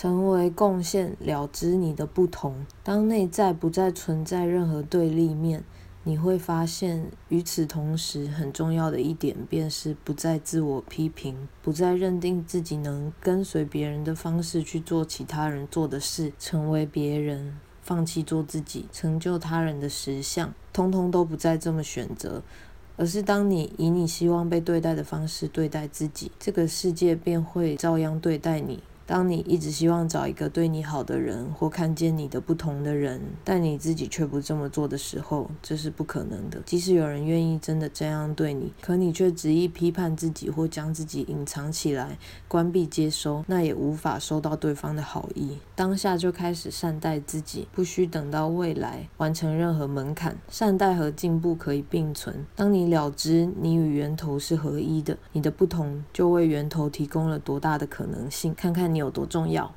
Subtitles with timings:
[0.00, 2.64] 成为贡献，了知你的不同。
[2.82, 5.62] 当内在不再存在任何对立面，
[6.04, 22.42] 你会发现，与此同时，很重要的一点便是不再自我批评，不再认定自己能跟随别人的方式去做其他人做的事，成为别人，放弃做自己，成就他人的实相，通通都不再这么选择。
[22.96, 28.82] 而是当你以你希望被对待的方式对待自己，这个世界便会照样对待你。
[29.10, 36.62] 当你一直希望找一个对你好的人，或看见你的不同的人，但你自己却不这么做的时候，这是不可能的。
[36.64, 42.16] 即使有人愿意真的这样对你，可你却执意批判自己，或将自己隐藏起来，
[42.46, 45.58] 关闭接收，那也无法收到对方的好意。
[45.74, 50.36] 当下就开始善待自己，不需等到未来完成任何门槛。
[50.48, 52.46] 善待和进步可以并存。
[52.54, 58.54] 当你了知你与源头是合一的，你的不同就为源头提供了多大的可能性。
[58.54, 58.99] 看看你。
[59.00, 59.72] 有多重要？